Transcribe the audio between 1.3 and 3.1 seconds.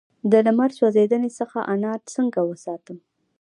څخه انار څنګه وساتم؟